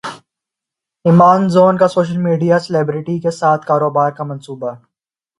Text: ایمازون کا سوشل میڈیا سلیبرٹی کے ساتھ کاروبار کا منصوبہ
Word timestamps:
ایمازون 1.05 1.77
کا 1.77 1.87
سوشل 1.87 2.17
میڈیا 2.19 2.59
سلیبرٹی 2.59 3.19
کے 3.19 3.31
ساتھ 3.31 3.65
کاروبار 3.65 4.11
کا 4.11 4.23
منصوبہ 4.23 4.71